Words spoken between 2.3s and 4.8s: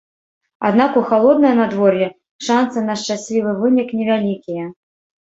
шанцы на шчаслівы вынік невялікія.